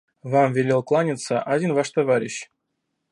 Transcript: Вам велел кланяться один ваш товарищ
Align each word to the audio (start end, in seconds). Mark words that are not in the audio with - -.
Вам 0.23 0.53
велел 0.53 0.81
кланяться 0.83 1.39
один 1.43 1.73
ваш 1.73 1.91
товарищ 1.91 2.49